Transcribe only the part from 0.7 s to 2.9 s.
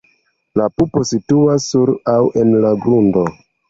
pupo situas sur aŭ en la